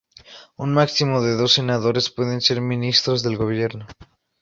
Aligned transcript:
Un 0.63 0.73
máximo 0.73 1.21
de 1.21 1.35
dos 1.35 1.51
senadores 1.53 2.09
pueden 2.09 2.41
ser 2.41 2.59
ministros 2.59 3.21
del 3.21 3.37
Gobierno. 3.37 3.85